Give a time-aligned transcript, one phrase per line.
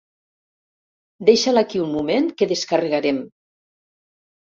[1.29, 3.25] Deixa-la aquí un moment, que descarregarem.